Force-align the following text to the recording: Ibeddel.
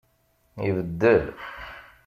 Ibeddel. 0.67 1.25